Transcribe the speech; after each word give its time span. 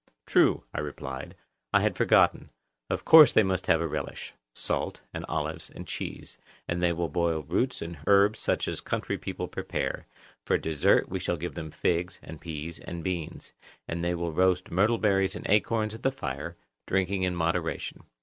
True, 0.25 0.63
I 0.73 0.79
replied, 0.79 1.35
I 1.71 1.81
had 1.81 1.95
forgotten; 1.95 2.49
of 2.89 3.05
course 3.05 3.31
they 3.31 3.43
must 3.43 3.67
have 3.67 3.79
a 3.81 3.87
relish—salt, 3.87 5.01
and 5.13 5.23
olives, 5.29 5.69
and 5.69 5.85
cheese, 5.87 6.39
and 6.67 6.81
they 6.81 6.91
will 6.91 7.07
boil 7.07 7.43
roots 7.43 7.83
and 7.83 7.99
herbs 8.07 8.39
such 8.39 8.67
as 8.67 8.81
country 8.81 9.19
people 9.19 9.47
prepare; 9.47 10.07
for 10.43 10.55
a 10.55 10.59
dessert 10.59 11.07
we 11.09 11.19
shall 11.19 11.37
give 11.37 11.53
them 11.53 11.69
figs, 11.69 12.19
and 12.23 12.41
peas, 12.41 12.79
and 12.79 13.03
beans; 13.03 13.51
and 13.87 14.03
they 14.03 14.15
will 14.15 14.33
roast 14.33 14.71
myrtle 14.71 14.97
berries 14.97 15.35
and 15.35 15.45
acorns 15.47 15.93
at 15.93 16.01
the 16.01 16.11
fire, 16.11 16.57
drinking 16.87 17.21
in 17.21 17.35
moderation. 17.35 18.01